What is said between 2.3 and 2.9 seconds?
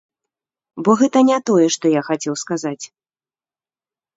сказаць.